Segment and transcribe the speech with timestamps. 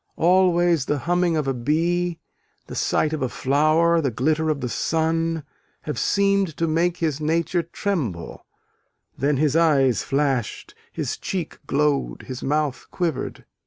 [0.17, 2.17] Always, the humming of a bee,
[2.65, 5.43] the sight of a flower, the glitter of the sun,
[5.83, 8.47] have "seemed to make his nature tremble:
[9.15, 13.45] then his eyes flashed, his cheek glowed, his mouth quivered."